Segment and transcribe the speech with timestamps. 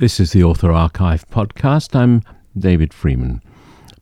[0.00, 1.94] This is the Author Archive podcast.
[1.94, 2.22] I'm
[2.56, 3.42] David Freeman.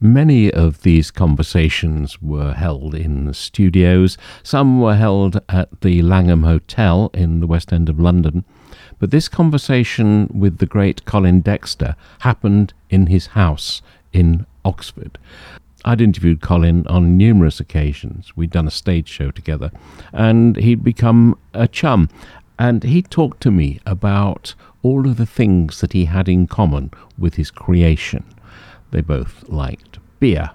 [0.01, 4.16] Many of these conversations were held in studios.
[4.45, 8.45] Some were held at the Langham Hotel in the West End of London.
[9.00, 15.19] But this conversation with the great Colin Dexter happened in his house in Oxford.
[15.85, 18.37] I'd interviewed Colin on numerous occasions.
[18.37, 19.70] We'd done a stage show together,
[20.12, 22.09] and he'd become a chum.
[22.59, 26.91] And he talked to me about all of the things that he had in common
[27.16, 28.24] with his creation.
[28.91, 30.51] They both liked beer.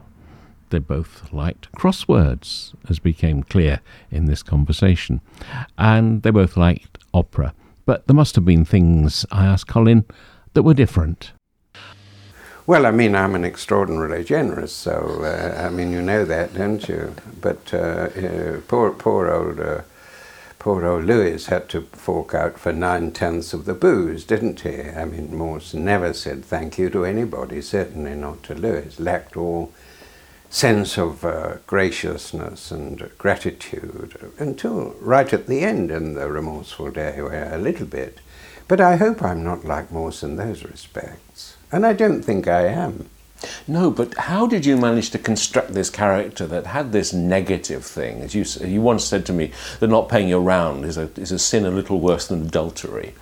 [0.70, 3.80] They both liked crosswords, as became clear
[4.12, 5.22] in this conversation.
[5.78, 7.54] And they both liked opera.
[7.86, 10.06] But there must have been things, I asked Colin,
[10.54, 11.32] that were different.
[12.66, 16.88] Well, I mean, I'm an extraordinarily generous, so uh, I mean, you know that, don't
[16.88, 17.14] you?
[17.42, 19.82] But uh, uh, poor, poor old uh,
[20.64, 24.84] poor old Lewis had to fork out for nine tenths of the booze, didn't he?
[24.84, 28.98] I mean, Morse never said thank you to anybody, certainly not to Lewis.
[28.98, 29.74] Lacked all
[30.50, 37.22] sense of uh, graciousness and gratitude until right at the end in the remorseful day,
[37.22, 38.20] where a little bit.
[38.70, 42.68] But I hope I'm not like Morse in those respects, and I don't think I
[42.68, 43.10] am.
[43.68, 48.22] No, but how did you manage to construct this character that had this negative thing?
[48.22, 51.32] As you, you once said to me, that not paying your round is a, is
[51.32, 53.14] a sin a little worse than adultery.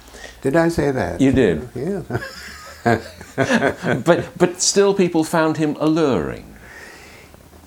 [0.41, 1.21] Did I say that?
[1.21, 1.69] You did.
[1.75, 2.03] Yeah.
[2.85, 6.50] but, but still, people found him alluring.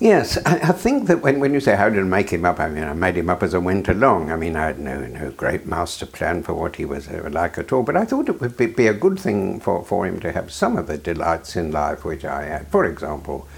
[0.05, 2.60] Yes, I, I, think that when, when you say how did I make him up,
[2.60, 4.30] I mean, I made him up as I went along.
[4.30, 7.72] I mean, I had no, no great master plan for what he was like at
[7.72, 10.30] all, but I thought it would be, be, a good thing for, for him to
[10.30, 12.69] have some of the delights in life which I had.
[12.69, 13.48] For example,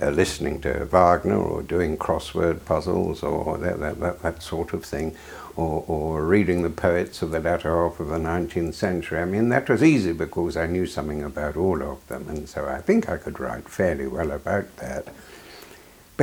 [0.00, 4.84] uh, listening to Wagner or doing crossword puzzles or that, that, that, that sort of
[4.84, 5.14] thing,
[5.54, 9.20] or, or reading the poets of the latter half of the 19th century.
[9.20, 12.66] I mean, that was easy because I knew something about all of them, and so
[12.66, 15.06] I think I could write fairly well about that.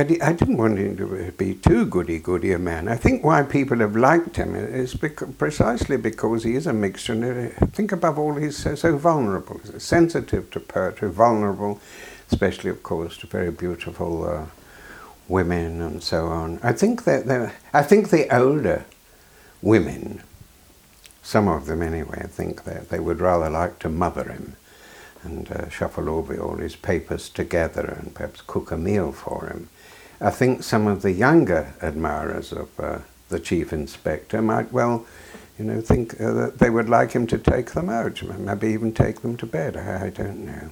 [0.00, 2.88] But I didn't want him to be too goody-goody a man.
[2.88, 7.12] I think why people have liked him is because, precisely because he is a mixture.
[7.12, 11.82] And I think above all, he's so, so vulnerable, he's sensitive to poetry, vulnerable,
[12.30, 14.46] especially, of course, to very beautiful uh,
[15.28, 16.60] women and so on.
[16.62, 18.86] I think that I think the older
[19.60, 20.22] women,
[21.22, 24.56] some of them anyway, think that they would rather like to mother him
[25.22, 29.68] and uh, shuffle over all his papers together and perhaps cook a meal for him.
[30.20, 32.98] I think some of the younger admirers of uh,
[33.30, 35.06] the chief inspector might well,
[35.58, 38.92] you know, think uh, that they would like him to take them out, maybe even
[38.92, 39.76] take them to bed.
[39.76, 40.70] I, I don't know.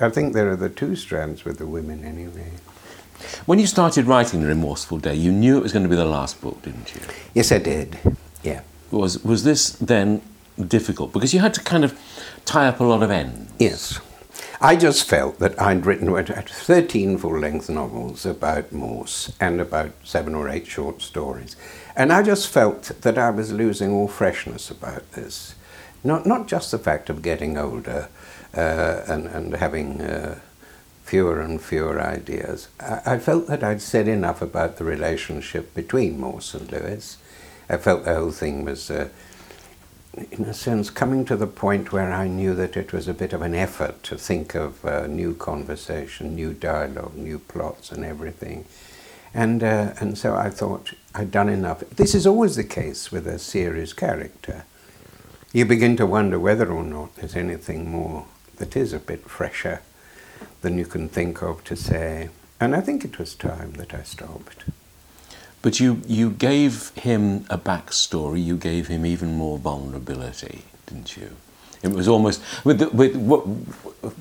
[0.00, 2.52] I think there are the two strands with the women anyway.
[3.46, 6.04] When you started writing The Remorseful Day, you knew it was going to be the
[6.04, 7.00] last book, didn't you?
[7.34, 7.98] Yes, I did.
[8.42, 8.62] Yeah.
[8.90, 10.20] Was was this then
[10.68, 11.98] difficult because you had to kind of
[12.44, 13.50] tie up a lot of ends?
[13.58, 14.00] Yes.
[14.64, 20.36] I just felt that I'd written 13 full length novels about Morse and about seven
[20.36, 21.56] or eight short stories.
[21.96, 25.56] And I just felt that I was losing all freshness about this.
[26.04, 28.08] Not, not just the fact of getting older
[28.56, 30.38] uh, and, and having uh,
[31.02, 32.68] fewer and fewer ideas.
[32.78, 37.18] I, I, felt that I'd said enough about the relationship between Morse and Lewis.
[37.68, 38.92] I felt the whole thing was.
[38.92, 39.08] Uh,
[40.14, 43.32] in a sense, coming to the point where I knew that it was a bit
[43.32, 48.66] of an effort to think of uh, new conversation, new dialogue, new plots, and everything.
[49.32, 51.80] And, uh, and so I thought I'd done enough.
[51.80, 54.64] This is always the case with a series character.
[55.54, 59.80] You begin to wonder whether or not there's anything more that is a bit fresher
[60.60, 62.28] than you can think of to say.
[62.60, 64.64] And I think it was time that I stopped.
[65.62, 71.36] But you, you gave him a backstory, you gave him even more vulnerability, didn't you?
[71.82, 73.44] It was almost, with the, with, what,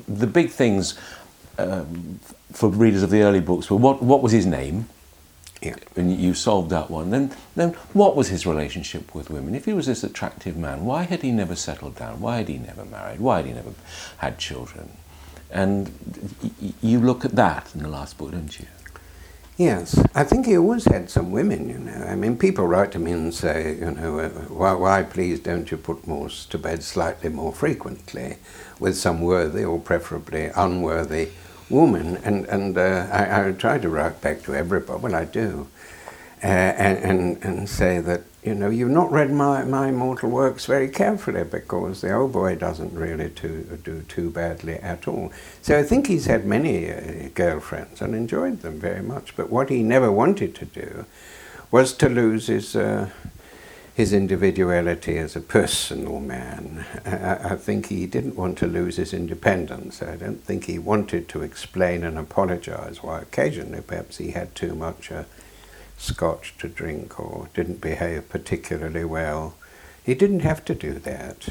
[0.07, 0.97] the big things
[1.57, 2.19] um,
[2.51, 4.87] for readers of the early books were what, what was his name?
[5.61, 5.75] Yeah.
[5.95, 7.11] And you solved that one.
[7.11, 9.53] Then, then what was his relationship with women?
[9.53, 12.19] If he was this attractive man, why had he never settled down?
[12.19, 13.19] Why had he never married?
[13.19, 13.73] Why had he never
[14.17, 14.91] had children?
[15.51, 15.91] And
[16.81, 18.65] you look at that in the last book, don't you?
[19.57, 22.05] Yes, I think he always had some women, you know.
[22.07, 25.69] I mean, people write to me and say, you know, uh, why, why please don't
[25.69, 28.37] you put Morse to bed slightly more frequently
[28.79, 31.29] with some worthy or preferably unworthy
[31.69, 32.17] woman?
[32.23, 35.67] And, and uh, I, I try to write back to everybody, well, I do,
[36.43, 40.65] uh, and, and, and say that you know, you've not read my, my immortal works
[40.65, 45.31] very carefully because the old boy doesn't really to, do too badly at all.
[45.61, 49.35] So I think he's had many uh, girlfriends and enjoyed them very much.
[49.35, 51.05] But what he never wanted to do
[51.69, 53.11] was to lose his, uh,
[53.93, 56.83] his individuality as a personal man.
[57.05, 60.01] I, I, think he didn't want to lose his independence.
[60.01, 64.73] I don't think he wanted to explain and apologize why occasionally perhaps he had too
[64.73, 65.23] much uh,
[65.97, 69.55] scotch to drink or didn't behave particularly well.
[70.03, 71.47] He didn't have to do that.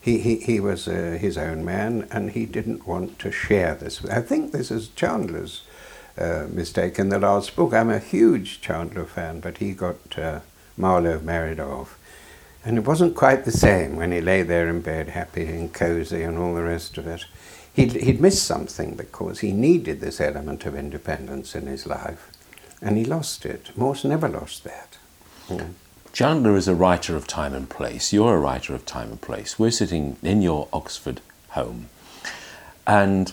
[0.00, 4.04] He, he, he was uh, his own man and he didn't want to share this.
[4.04, 5.62] I think this is Chandler's
[6.18, 7.72] uh, mistake in the last book.
[7.72, 10.40] I'm a huge Chandler fan, but he got uh,
[10.76, 11.98] Marlowe married off.
[12.64, 16.22] And it wasn't quite the same when he lay there in bed, happy and cozy
[16.22, 17.24] and all the rest of it.
[17.74, 22.30] He'd, he'd missed something because he needed this element of independence in his life.
[22.84, 23.76] And he lost it.
[23.76, 24.98] Morse never lost that.
[25.48, 25.72] Mm.
[26.12, 28.12] Chandler is a writer of time and place.
[28.12, 29.58] You're a writer of time and place.
[29.58, 31.88] We're sitting in your Oxford home.
[32.86, 33.32] And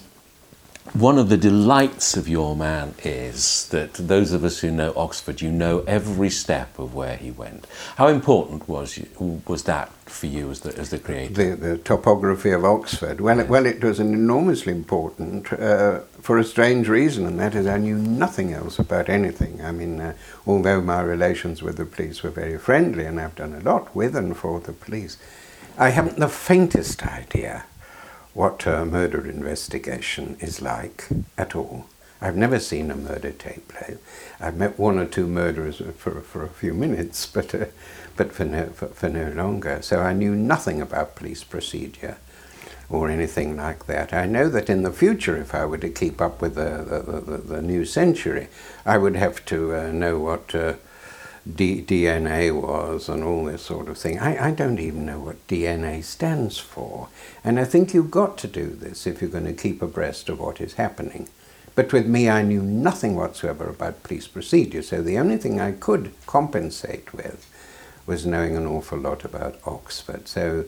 [0.94, 5.40] one of the delights of your man is that those of us who know Oxford,
[5.40, 7.66] you know every step of where he went.
[7.96, 11.34] How important was you, was that for you as the, as the creator?
[11.34, 13.22] The, the topography of Oxford.
[13.22, 17.68] Well, it, well, it was enormously important uh, for a strange reason, and that is
[17.68, 19.64] I knew nothing else about anything.
[19.64, 20.14] I mean, uh,
[20.46, 24.14] although my relations with the police were very friendly, and I've done a lot with
[24.14, 25.18] and for the police,
[25.78, 27.64] I haven't the faintest idea
[28.34, 31.08] what a murder investigation is like
[31.38, 31.86] at all.
[32.22, 33.98] I've never seen a murder take place.
[34.40, 37.66] I've met one or two murderers for, for a few minutes, but, uh,
[38.16, 39.82] but for, no, for, for no longer.
[39.82, 42.18] So I knew nothing about police procedure
[42.90, 44.14] or anything like that.
[44.14, 47.22] I know that in the future, if I were to keep up with the, the,
[47.22, 48.50] the, the new century,
[48.86, 50.74] I would have to uh, know what uh,
[51.44, 54.20] D- DNA was and all this sort of thing.
[54.20, 57.10] I, I don't even know what DNA stands for.
[57.44, 60.40] And I think you've got to do this if you're going to keep abreast of
[60.40, 61.30] what is happening.
[61.74, 65.72] But with me, I knew nothing whatsoever about police procedure, so the only thing I
[65.72, 67.48] could compensate with
[68.06, 70.28] was knowing an awful lot about Oxford.
[70.28, 70.66] So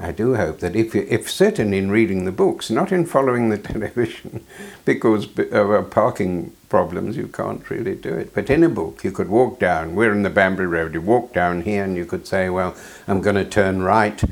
[0.00, 3.50] I do hope that if, you, if certain in reading the books, not in following
[3.50, 4.44] the television,
[4.84, 8.34] because of uh, parking problems, you can't really do it.
[8.34, 11.34] But in a book, you could walk down, we're in the Banbury Road, you walk
[11.34, 12.74] down here and you could say, well,
[13.06, 14.22] I'm going to turn right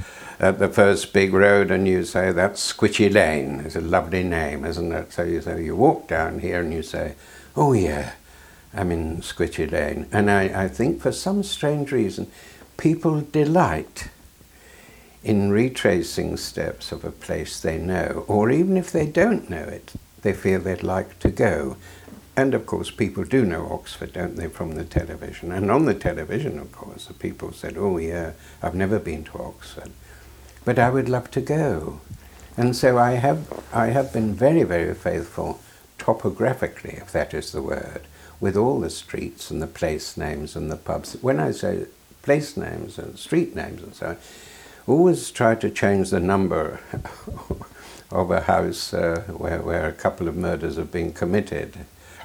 [0.40, 3.60] at the first big road and you say, that's Squitchey Lane.
[3.66, 5.12] It's a lovely name, isn't it?
[5.12, 7.14] So you, say, you walk down here and you say,
[7.56, 8.12] oh yeah,
[8.72, 10.06] I'm in Squitchey Lane.
[10.12, 12.30] And I, I think for some strange reason,
[12.76, 14.08] people delight
[15.22, 19.92] in retracing steps of a place they know, or even if they don't know it,
[20.22, 21.76] they feel they'd like to go.
[22.36, 25.50] And of course, people do know Oxford, don't they, from the television?
[25.50, 28.32] And on the television, of course, the people said, Oh, yeah,
[28.62, 29.90] I've never been to Oxford,
[30.64, 32.00] but I would love to go.
[32.56, 35.60] And so I have, I have been very, very faithful
[35.98, 38.02] topographically, if that is the word,
[38.40, 41.16] with all the streets and the place names and the pubs.
[41.20, 41.86] When I say
[42.22, 44.16] place names and street names and so on,
[44.88, 46.80] always try to change the number
[48.10, 51.76] of a house uh, where, where a couple of murders have been committed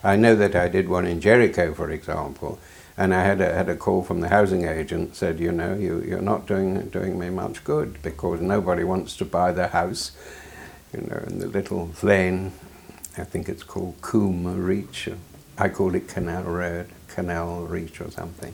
[0.03, 2.59] I know that I did one in Jericho, for example,
[2.97, 6.01] and I had a, had a call from the housing agent said, you know, you,
[6.01, 10.11] you're not doing, doing me much good because nobody wants to buy the house,
[10.93, 12.51] you know, in the little lane,
[13.17, 15.07] I think it's called Coombe Reach.
[15.57, 18.53] I call it Canal Road, Canal Reach or something.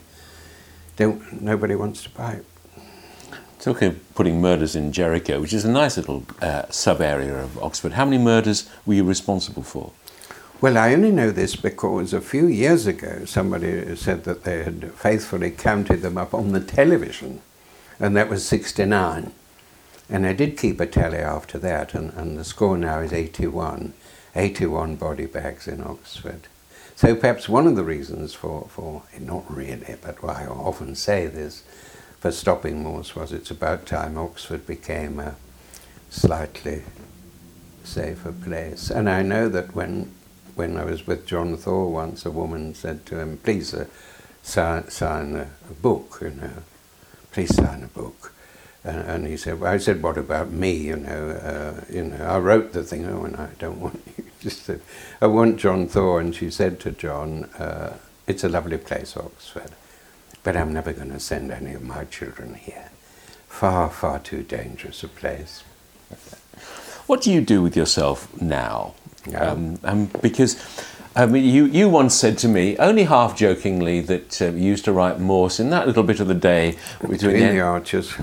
[0.97, 2.45] Don't, nobody wants to buy it.
[3.59, 7.61] Talking of putting murders in Jericho, which is a nice little uh, sub area of
[7.61, 9.91] Oxford, how many murders were you responsible for?
[10.61, 14.93] Well, I only know this because a few years ago somebody said that they had
[14.93, 17.41] faithfully counted them up on the television,
[17.99, 19.33] and that was 69.
[20.09, 23.93] And I did keep a tally after that, and, and the score now is 81.
[24.35, 26.47] 81 body bags in Oxford.
[26.95, 31.27] So perhaps one of the reasons for, for not really, but why I often say
[31.27, 31.63] this,
[32.19, 35.35] for stopping Morse was it's about time Oxford became a
[36.09, 36.83] slightly
[37.83, 38.89] safer place.
[38.89, 40.11] And I know that when
[40.59, 43.85] when I was with John Thaw once, a woman said to him, please uh,
[44.43, 46.51] sign, sign a, a, book, you know,
[47.31, 48.33] please sign a book.
[48.83, 52.25] And, and he said, well, I said, what about me, you know, uh, you know,
[52.25, 54.81] I wrote the thing, oh, and I don't want you, just said,
[55.21, 57.95] I want John Thaw, and she said to John, uh,
[58.27, 59.71] it's a lovely place, Oxford,
[60.43, 62.89] but I'm never going to send any of my children here.
[63.47, 65.63] Far, far too dangerous a place.
[67.07, 68.93] What do you do with yourself now?
[69.35, 70.55] Um, um, because
[71.15, 74.85] I mean, you, you once said to me, only half jokingly, that uh, you used
[74.85, 78.13] to write Morse in that little bit of the day between, between the, the Archers.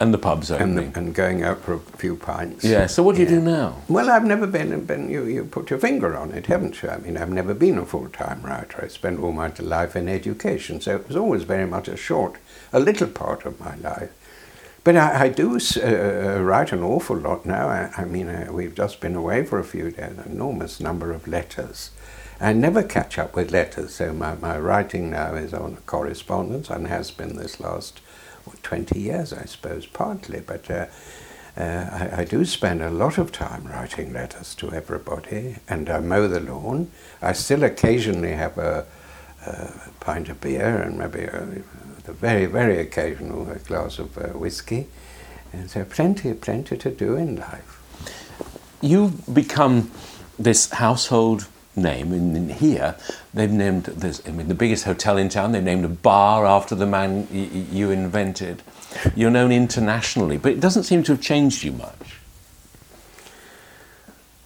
[0.00, 2.64] And the pubs and, the, and going out for a few pints.
[2.64, 2.86] yeah.
[2.86, 3.76] So what do you do now?
[3.88, 6.90] Well, I've never been, been you, you put your finger on it, haven't you?
[6.90, 8.84] I mean, I've never been a full time writer.
[8.84, 12.36] I spent all my life in education, so it was always very much a short,
[12.72, 14.10] a little part of my life.
[14.82, 17.68] But I, I do uh, write an awful lot now.
[17.68, 21.12] I, I mean, uh, we've just been away for a few days, an enormous number
[21.12, 21.90] of letters.
[22.40, 26.88] I never catch up with letters, so my, my writing now is on correspondence and
[26.88, 28.00] has been this last
[28.44, 30.40] what, 20 years, I suppose, partly.
[30.40, 30.86] But uh,
[31.56, 36.00] uh, I, I, do spend a lot of time writing letters to everybody, and I
[36.00, 36.90] mow the lawn.
[37.22, 38.84] I still occasionally have a,
[39.46, 41.62] a pint of beer and maybe a,
[42.06, 44.88] a very, very occasional glass of uh, whiskey.
[45.52, 47.80] And so plenty, plenty to do in life.
[48.80, 49.92] You've become
[50.36, 52.12] this household name.
[52.12, 52.96] In here,
[53.32, 54.22] they've named this.
[54.26, 55.52] I mean, the biggest hotel in town.
[55.52, 58.62] They've named a bar after the man y- you invented.
[59.14, 62.20] You're known internationally, but it doesn't seem to have changed you much.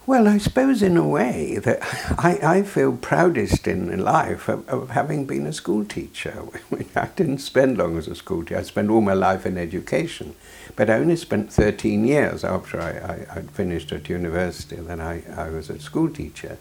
[0.09, 1.81] Well, I suppose in a way that
[2.19, 6.45] I, I feel proudest in life of, of having been a school teacher.
[6.97, 8.57] I didn't spend long as a school teacher.
[8.57, 10.35] I spent all my life in education,
[10.77, 14.77] but I only spent 13 years after I, I, I'd finished at university.
[14.77, 16.57] Then I, I was a school teacher.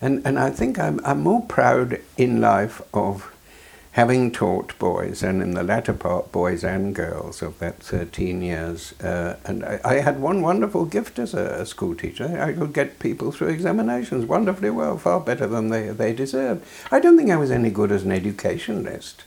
[0.00, 3.32] And, and I think I'm, I'm more proud in life of
[3.96, 8.92] having taught boys, and in the latter part, boys and girls of that 13 years.
[9.00, 12.38] Uh, and I, I, had one wonderful gift as a, a, school teacher.
[12.38, 16.62] I could get people through examinations wonderfully well, far better than they, they deserved.
[16.92, 19.24] I don't think I was any good as an educationalist.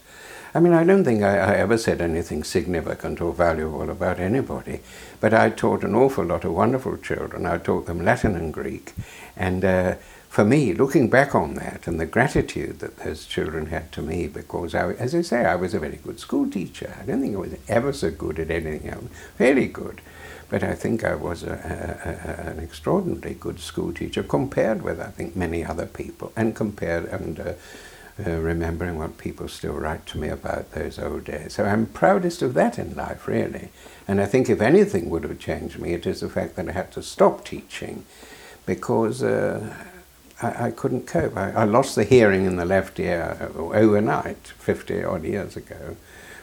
[0.54, 4.82] I mean, I don't think I, I ever said anything significant or valuable about anybody,
[5.20, 7.48] but I taught an awful lot of wonderful children.
[7.48, 8.94] I taught them Latin and Greek,
[9.36, 9.96] and uh,
[10.30, 14.28] for me, looking back on that and the gratitude that those children had to me,
[14.28, 16.96] because I, as I say, I was a very good school teacher.
[17.02, 19.06] I don't think I was ever so good at anything else,
[19.40, 20.02] very good.
[20.48, 25.00] But I think I was a, a, a, an extraordinarily good school teacher compared with,
[25.00, 27.54] I think, many other people, and compared and uh,
[28.26, 31.54] uh, remembering what people still write to me about those old days.
[31.54, 33.70] So I'm proudest of that in life, really.
[34.08, 36.74] And I think if anything would have changed me, it is the fact that I
[36.74, 38.06] had to stop teaching
[38.68, 39.24] because.
[39.24, 39.74] Uh,
[40.42, 41.36] I, I couldn't cope.
[41.38, 45.98] I, I, lost the hearing in the left ear overnight, 50 odd years ago,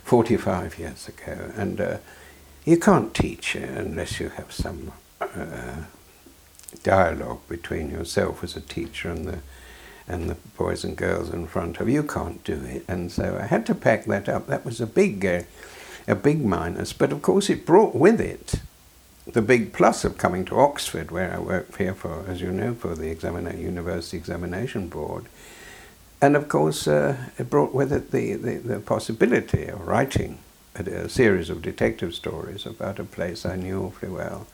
[0.05, 1.53] 45 years ago.
[1.57, 1.99] And uh,
[2.65, 5.83] you can't teach unless you have some uh,
[6.83, 9.39] dialogue between yourself as a teacher and the
[10.09, 11.95] and the boys and girls in front of you.
[11.95, 12.85] You can't do it.
[12.87, 14.47] And so I had to pack that up.
[14.47, 15.43] That was a big, uh,
[16.07, 16.93] a big minus.
[16.93, 18.61] But of course, it brought with it
[19.27, 22.75] the big plus of coming to Oxford, where I work here for, as you know,
[22.75, 25.27] for the examina- University Examination Board.
[26.23, 30.39] And of course, uh, it brought with it the, the, the possibility of writing
[30.77, 34.47] a, a, series of detective stories about a place I knew awfully well,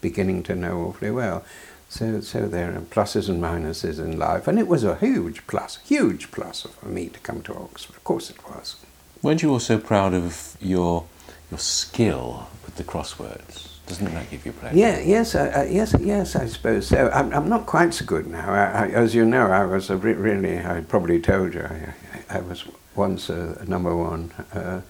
[0.00, 1.44] beginning to know awfully well.
[1.88, 5.78] So, so there are pluses and minuses in life, and it was a huge plus,
[5.86, 7.96] huge plus for me to come to Oxford.
[7.96, 8.76] Of course, it was.
[9.22, 11.06] Weren't you also proud of your
[11.50, 13.77] your skill with the crosswords?
[13.88, 14.76] Doesn't that give you pleasure?
[14.76, 16.36] Yeah, yes, uh, yes, yes.
[16.36, 17.08] I suppose so.
[17.10, 18.52] I'm, I'm not quite so good now.
[18.52, 20.58] I, I, as you know, I was re- really.
[20.58, 21.62] I probably told you.
[21.62, 21.94] I,
[22.28, 22.64] I was
[22.94, 24.30] once a, number one.
[24.52, 24.82] Uh,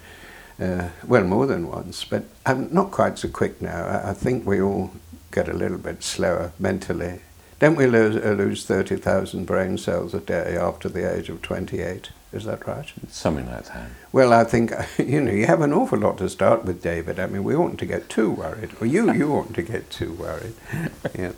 [0.60, 3.86] uh, well, more than once, but I'm not quite so quick now.
[3.86, 4.90] I, I think we all
[5.30, 7.20] get a little bit slower mentally.
[7.60, 12.10] Don't we lose, uh, lose 30,000 brain cells a day after the age of 28?
[12.32, 12.92] Is that right?
[13.08, 13.88] Something like that.
[14.12, 17.18] Well, I think you know you have an awful lot to start with, David.
[17.18, 20.12] I mean, we oughtn't to get too worried, or you you oughtn't to get too
[20.12, 20.54] worried.
[21.18, 21.32] yeah.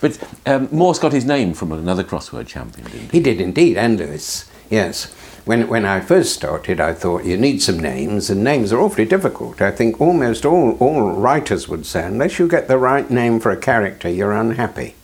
[0.00, 3.18] But um, Morse got his name from another crossword champion, didn't he?
[3.18, 4.50] He did indeed, and Lewis.
[4.70, 5.14] Yes.
[5.44, 9.06] When, when I first started, I thought you need some names, and names are awfully
[9.06, 9.62] difficult.
[9.62, 13.50] I think almost all, all writers would say, unless you get the right name for
[13.50, 14.94] a character, you're unhappy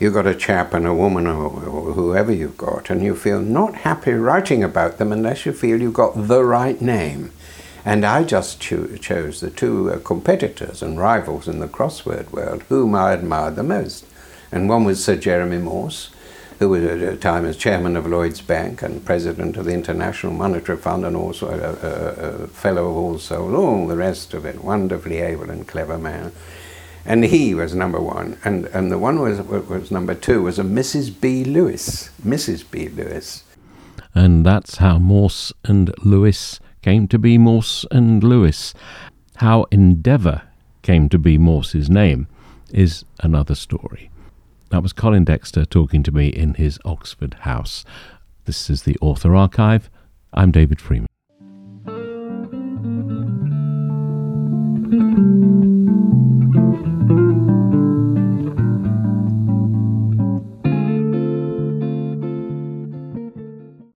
[0.00, 3.40] you've got a chap and a woman or, or, whoever you've got, and you feel
[3.40, 7.30] not happy writing about them unless you feel you've got the right name.
[7.84, 12.62] And I just cho- chose the two uh, competitors and rivals in the crossword world
[12.68, 14.06] whom I admired the most.
[14.50, 16.10] And one was Sir Jeremy Morse,
[16.58, 20.32] who was at a time as chairman of Lloyd's Bank and president of the International
[20.32, 24.44] Monetary Fund and also a, a, a fellow of All Souls, all the rest of
[24.44, 26.32] it, wonderfully able and clever man
[27.04, 30.62] and he was number one, and and the one was was number two was a
[30.62, 31.20] Mrs.
[31.20, 31.44] B.
[31.44, 32.68] Lewis, Mrs.
[32.70, 32.88] B.
[32.88, 33.44] Lewis,
[34.14, 38.74] and that's how Morse and Lewis came to be Morse and Lewis.
[39.36, 40.42] How Endeavour
[40.82, 42.26] came to be Morse's name
[42.72, 44.10] is another story.
[44.70, 47.84] That was Colin Dexter talking to me in his Oxford house.
[48.44, 49.90] This is the Author Archive.
[50.32, 51.09] I'm David Freeman.